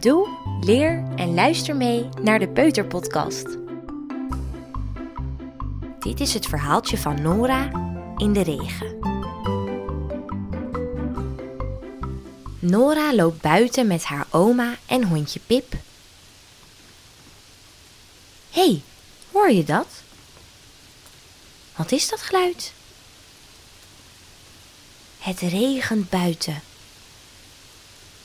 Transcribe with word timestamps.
Doe, 0.00 0.28
leer 0.60 1.04
en 1.16 1.34
luister 1.34 1.76
mee 1.76 2.08
naar 2.22 2.38
de 2.38 2.48
Peuterpodcast. 2.48 3.46
Dit 5.98 6.20
is 6.20 6.34
het 6.34 6.46
verhaaltje 6.46 6.98
van 6.98 7.22
Nora 7.22 7.70
in 8.16 8.32
de 8.32 8.42
regen. 8.42 8.98
Nora 12.58 13.14
loopt 13.14 13.40
buiten 13.40 13.86
met 13.86 14.04
haar 14.04 14.26
oma 14.30 14.76
en 14.86 15.04
hondje 15.04 15.40
Pip. 15.46 15.72
Hé, 18.50 18.62
hey, 18.62 18.82
hoor 19.32 19.50
je 19.50 19.64
dat? 19.64 20.02
Wat 21.76 21.92
is 21.92 22.08
dat 22.08 22.20
geluid? 22.20 22.72
Het 25.18 25.40
regent 25.40 26.10
buiten. 26.10 26.69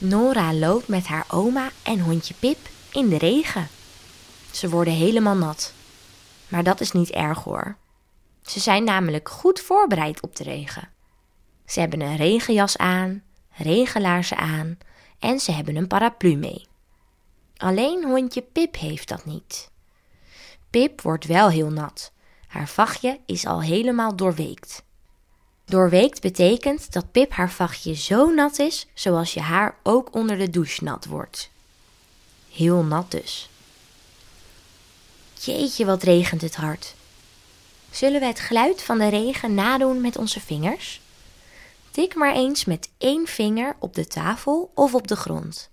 Nora 0.00 0.54
loopt 0.54 0.88
met 0.88 1.06
haar 1.06 1.24
oma 1.30 1.70
en 1.82 2.00
hondje 2.00 2.34
Pip 2.34 2.58
in 2.92 3.08
de 3.08 3.18
regen. 3.18 3.68
Ze 4.50 4.68
worden 4.68 4.92
helemaal 4.92 5.36
nat. 5.36 5.72
Maar 6.48 6.62
dat 6.62 6.80
is 6.80 6.92
niet 6.92 7.10
erg 7.10 7.44
hoor. 7.44 7.76
Ze 8.42 8.60
zijn 8.60 8.84
namelijk 8.84 9.28
goed 9.28 9.60
voorbereid 9.60 10.20
op 10.20 10.36
de 10.36 10.42
regen. 10.42 10.88
Ze 11.66 11.80
hebben 11.80 12.00
een 12.00 12.16
regenjas 12.16 12.76
aan, 12.76 13.22
regenlaarzen 13.50 14.36
aan 14.36 14.78
en 15.18 15.40
ze 15.40 15.52
hebben 15.52 15.76
een 15.76 15.86
paraplu 15.86 16.36
mee. 16.36 16.66
Alleen 17.56 18.04
hondje 18.04 18.42
Pip 18.42 18.76
heeft 18.76 19.08
dat 19.08 19.24
niet. 19.24 19.70
Pip 20.70 21.00
wordt 21.00 21.24
wel 21.24 21.50
heel 21.50 21.70
nat. 21.70 22.12
Haar 22.46 22.68
vachtje 22.68 23.20
is 23.26 23.46
al 23.46 23.62
helemaal 23.62 24.16
doorweekt. 24.16 24.82
Doorweekt 25.68 26.20
betekent 26.20 26.92
dat 26.92 27.12
Pip 27.12 27.32
haar 27.32 27.50
vachtje 27.50 27.94
zo 27.94 28.30
nat 28.30 28.58
is, 28.58 28.86
zoals 28.94 29.34
je 29.34 29.40
haar 29.40 29.74
ook 29.82 30.14
onder 30.14 30.38
de 30.38 30.50
douche 30.50 30.84
nat 30.84 31.06
wordt. 31.06 31.50
Heel 32.52 32.82
nat 32.82 33.10
dus. 33.10 33.48
Jeetje, 35.40 35.84
wat 35.84 36.02
regent 36.02 36.40
het 36.40 36.56
hard. 36.56 36.94
Zullen 37.90 38.20
we 38.20 38.26
het 38.26 38.40
geluid 38.40 38.82
van 38.82 38.98
de 38.98 39.08
regen 39.08 39.54
nadoen 39.54 40.00
met 40.00 40.16
onze 40.16 40.40
vingers? 40.40 41.00
Tik 41.90 42.14
maar 42.14 42.34
eens 42.34 42.64
met 42.64 42.90
één 42.98 43.26
vinger 43.26 43.76
op 43.78 43.94
de 43.94 44.06
tafel 44.06 44.70
of 44.74 44.94
op 44.94 45.08
de 45.08 45.16
grond. 45.16 45.70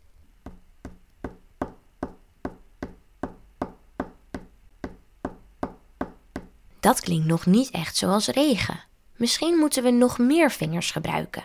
Dat 6.79 6.99
klinkt 6.99 7.25
nog 7.25 7.45
niet 7.45 7.69
echt 7.69 7.97
zoals 7.97 8.27
regen. 8.27 8.83
Misschien 9.15 9.57
moeten 9.57 9.83
we 9.83 9.89
nog 9.89 10.17
meer 10.17 10.51
vingers 10.51 10.91
gebruiken. 10.91 11.43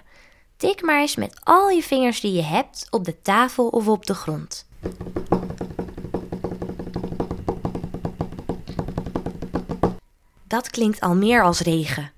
Tik 0.56 0.82
maar 0.82 1.00
eens 1.00 1.16
met 1.16 1.40
al 1.42 1.68
je 1.68 1.82
vingers 1.82 2.20
die 2.20 2.32
je 2.32 2.42
hebt 2.42 2.86
op 2.90 3.04
de 3.04 3.22
tafel 3.22 3.68
of 3.68 3.88
op 3.88 4.06
de 4.06 4.14
grond. 4.14 4.68
Dat 10.46 10.70
klinkt 10.70 11.00
al 11.00 11.14
meer 11.14 11.42
als 11.42 11.60
regen. 11.60 12.12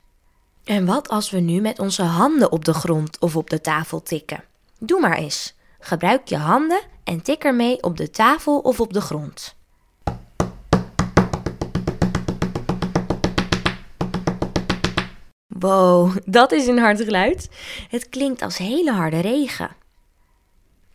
En 0.64 0.86
wat 0.86 1.08
als 1.08 1.30
we 1.30 1.38
nu 1.38 1.60
met 1.60 1.78
onze 1.78 2.02
handen 2.02 2.52
op 2.52 2.64
de 2.64 2.74
grond 2.74 3.18
of 3.18 3.36
op 3.36 3.50
de 3.50 3.60
tafel 3.60 4.02
tikken? 4.02 4.44
Doe 4.78 5.00
maar 5.00 5.16
eens. 5.16 5.54
Gebruik 5.80 6.28
je 6.28 6.36
handen 6.36 6.80
en 7.04 7.22
tik 7.22 7.44
ermee 7.44 7.82
op 7.82 7.96
de 7.96 8.10
tafel 8.10 8.58
of 8.58 8.80
op 8.80 8.92
de 8.92 9.00
grond. 9.00 9.56
Wow, 15.62 16.16
dat 16.24 16.52
is 16.52 16.66
een 16.66 16.78
hard 16.78 17.00
geluid. 17.00 17.48
Het 17.88 18.08
klinkt 18.08 18.42
als 18.42 18.56
hele 18.56 18.92
harde 18.92 19.20
regen. 19.20 19.70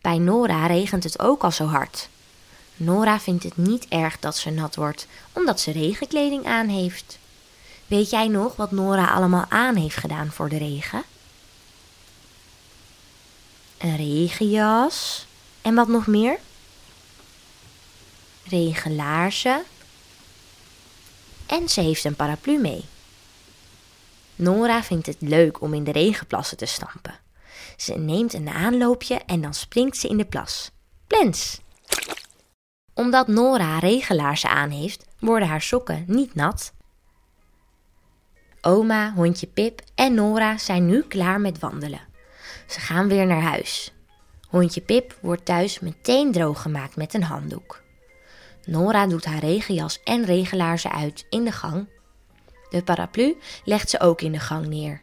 Bij 0.00 0.18
Nora 0.18 0.66
regent 0.66 1.04
het 1.04 1.18
ook 1.18 1.42
al 1.42 1.50
zo 1.50 1.64
hard. 1.64 2.08
Nora 2.76 3.20
vindt 3.20 3.44
het 3.44 3.56
niet 3.56 3.86
erg 3.88 4.18
dat 4.18 4.36
ze 4.36 4.50
nat 4.50 4.76
wordt, 4.76 5.06
omdat 5.32 5.60
ze 5.60 5.72
regenkleding 5.72 6.44
aan 6.46 6.68
heeft. 6.68 7.18
Weet 7.86 8.10
jij 8.10 8.28
nog 8.28 8.56
wat 8.56 8.70
Nora 8.70 9.06
allemaal 9.06 9.44
aan 9.48 9.76
heeft 9.76 9.96
gedaan 9.96 10.32
voor 10.32 10.48
de 10.48 10.58
regen? 10.58 11.02
Een 13.78 13.96
regenjas. 13.96 15.26
En 15.62 15.74
wat 15.74 15.88
nog 15.88 16.06
meer? 16.06 16.38
Regenlaarzen. 18.44 19.62
En 21.46 21.68
ze 21.68 21.80
heeft 21.80 22.04
een 22.04 22.16
paraplu 22.16 22.58
mee. 22.58 22.84
Nora 24.38 24.82
vindt 24.82 25.06
het 25.06 25.16
leuk 25.20 25.60
om 25.60 25.74
in 25.74 25.84
de 25.84 25.92
regenplassen 25.92 26.56
te 26.56 26.66
stampen. 26.66 27.14
Ze 27.76 27.94
neemt 27.94 28.34
een 28.34 28.48
aanloopje 28.48 29.20
en 29.26 29.40
dan 29.40 29.54
springt 29.54 29.96
ze 29.96 30.08
in 30.08 30.16
de 30.16 30.24
plas. 30.24 30.70
Plens! 31.06 31.60
Omdat 32.94 33.28
Nora 33.28 33.78
regelaarzen 33.78 34.50
aan 34.50 34.70
heeft, 34.70 35.04
worden 35.18 35.48
haar 35.48 35.62
sokken 35.62 36.04
niet 36.06 36.34
nat. 36.34 36.72
Oma, 38.60 39.12
hondje 39.12 39.46
Pip 39.46 39.80
en 39.94 40.14
Nora 40.14 40.58
zijn 40.58 40.86
nu 40.86 41.02
klaar 41.02 41.40
met 41.40 41.58
wandelen. 41.58 42.06
Ze 42.66 42.80
gaan 42.80 43.08
weer 43.08 43.26
naar 43.26 43.42
huis. 43.42 43.92
Hondje 44.48 44.80
Pip 44.80 45.18
wordt 45.20 45.44
thuis 45.44 45.80
meteen 45.80 46.32
droog 46.32 46.62
gemaakt 46.62 46.96
met 46.96 47.14
een 47.14 47.22
handdoek. 47.22 47.82
Nora 48.64 49.06
doet 49.06 49.24
haar 49.24 49.40
regenjas 49.40 50.02
en 50.04 50.24
regelaarzen 50.24 50.92
uit 50.92 51.26
in 51.30 51.44
de 51.44 51.52
gang 51.52 51.88
de 52.70 52.82
paraplu 52.82 53.36
legt 53.64 53.90
ze 53.90 54.00
ook 54.00 54.20
in 54.20 54.32
de 54.32 54.38
gang 54.38 54.66
neer. 54.66 55.02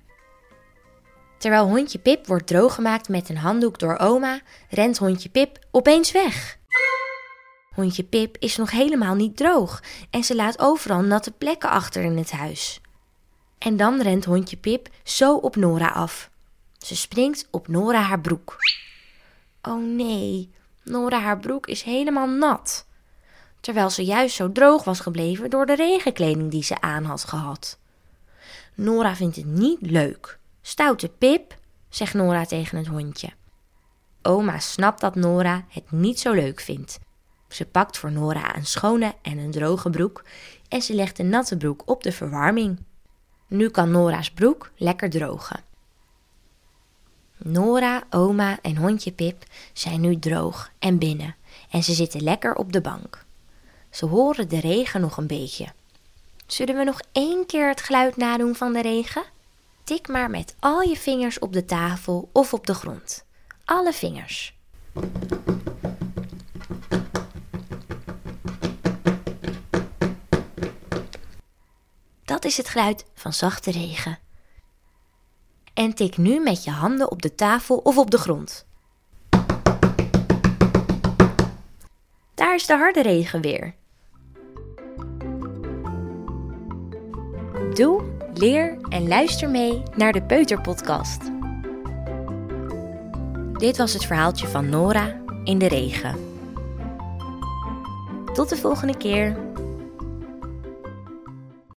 Terwijl 1.37 1.67
hondje 1.67 1.99
Pip 1.99 2.27
wordt 2.27 2.47
drooggemaakt 2.47 3.09
met 3.09 3.29
een 3.29 3.37
handdoek 3.37 3.79
door 3.79 3.97
oma, 3.97 4.41
rent 4.69 4.97
hondje 4.97 5.29
Pip 5.29 5.59
opeens 5.71 6.11
weg. 6.11 6.57
Hondje 7.73 8.03
Pip 8.03 8.37
is 8.39 8.55
nog 8.55 8.71
helemaal 8.71 9.15
niet 9.15 9.37
droog 9.37 9.83
en 10.09 10.23
ze 10.23 10.35
laat 10.35 10.59
overal 10.59 11.01
natte 11.01 11.31
plekken 11.31 11.69
achter 11.69 12.03
in 12.03 12.17
het 12.17 12.31
huis. 12.31 12.81
En 13.57 13.77
dan 13.77 14.01
rent 14.01 14.25
hondje 14.25 14.57
Pip 14.57 14.89
zo 15.03 15.35
op 15.35 15.55
Nora 15.55 15.87
af. 15.87 16.29
Ze 16.77 16.95
springt 16.95 17.47
op 17.51 17.67
Nora 17.67 17.99
haar 18.01 18.21
broek. 18.21 18.55
Oh 19.61 19.83
nee, 19.83 20.51
Nora 20.83 21.19
haar 21.19 21.39
broek 21.39 21.67
is 21.67 21.81
helemaal 21.81 22.27
nat 22.27 22.85
terwijl 23.65 23.89
ze 23.89 24.05
juist 24.05 24.35
zo 24.35 24.51
droog 24.51 24.83
was 24.83 24.99
gebleven 24.99 25.49
door 25.49 25.65
de 25.65 25.75
regenkleding 25.75 26.51
die 26.51 26.63
ze 26.63 26.81
aan 26.81 27.03
had 27.03 27.23
gehad. 27.23 27.77
Nora 28.73 29.15
vindt 29.15 29.35
het 29.35 29.45
niet 29.45 29.81
leuk. 29.81 30.39
Stoute 30.61 31.09
Pip, 31.09 31.57
zegt 31.89 32.13
Nora 32.13 32.45
tegen 32.45 32.77
het 32.77 32.87
hondje. 32.87 33.29
Oma 34.21 34.59
snapt 34.59 35.01
dat 35.01 35.15
Nora 35.15 35.65
het 35.69 35.91
niet 35.91 36.19
zo 36.19 36.33
leuk 36.33 36.59
vindt. 36.59 36.99
Ze 37.47 37.65
pakt 37.65 37.97
voor 37.97 38.11
Nora 38.11 38.55
een 38.55 38.65
schone 38.65 39.13
en 39.21 39.37
een 39.37 39.51
droge 39.51 39.89
broek 39.89 40.23
en 40.67 40.81
ze 40.81 40.93
legt 40.93 41.17
de 41.17 41.23
natte 41.23 41.57
broek 41.57 41.81
op 41.85 42.03
de 42.03 42.11
verwarming. 42.11 42.79
Nu 43.47 43.69
kan 43.69 43.91
Nora's 43.91 44.31
broek 44.31 44.71
lekker 44.75 45.09
drogen. 45.09 45.63
Nora, 47.37 48.03
oma 48.09 48.61
en 48.61 48.77
hondje 48.77 49.11
Pip 49.11 49.43
zijn 49.73 50.01
nu 50.01 50.19
droog 50.19 50.71
en 50.79 50.97
binnen 50.97 51.35
en 51.71 51.83
ze 51.83 51.93
zitten 51.93 52.23
lekker 52.23 52.55
op 52.55 52.73
de 52.73 52.81
bank. 52.81 53.25
Ze 53.95 54.05
horen 54.05 54.49
de 54.49 54.59
regen 54.59 55.01
nog 55.01 55.17
een 55.17 55.27
beetje. 55.27 55.67
Zullen 56.47 56.77
we 56.77 56.83
nog 56.83 56.99
één 57.11 57.45
keer 57.45 57.67
het 57.67 57.81
geluid 57.81 58.17
nadoen 58.17 58.55
van 58.55 58.73
de 58.73 58.81
regen? 58.81 59.23
Tik 59.83 60.07
maar 60.07 60.29
met 60.29 60.55
al 60.59 60.81
je 60.81 60.97
vingers 60.97 61.39
op 61.39 61.53
de 61.53 61.65
tafel 61.65 62.29
of 62.33 62.53
op 62.53 62.67
de 62.67 62.73
grond. 62.73 63.25
Alle 63.65 63.93
vingers. 63.93 64.57
Dat 72.23 72.45
is 72.45 72.57
het 72.57 72.69
geluid 72.69 73.05
van 73.13 73.33
zachte 73.33 73.71
regen. 73.71 74.19
En 75.73 75.93
tik 75.93 76.17
nu 76.17 76.39
met 76.39 76.63
je 76.63 76.71
handen 76.71 77.11
op 77.11 77.21
de 77.21 77.35
tafel 77.35 77.77
of 77.77 77.97
op 77.97 78.11
de 78.11 78.17
grond. 78.17 78.65
Daar 82.33 82.55
is 82.55 82.65
de 82.65 82.77
harde 82.77 83.01
regen 83.01 83.41
weer. 83.41 83.75
Doe, 87.75 88.03
leer 88.33 88.77
en 88.89 89.07
luister 89.07 89.49
mee 89.49 89.83
naar 89.95 90.11
de 90.11 90.21
Peuterpodcast. 90.21 91.21
Dit 93.53 93.77
was 93.77 93.93
het 93.93 94.05
verhaaltje 94.05 94.47
van 94.47 94.69
Nora 94.69 95.21
in 95.43 95.57
de 95.57 95.67
regen. 95.67 96.15
Tot 98.33 98.49
de 98.49 98.55
volgende 98.55 98.97
keer. 98.97 99.44